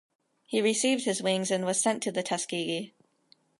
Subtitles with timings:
[0.47, 2.91] He received his wings and was sent to the Tuskegee.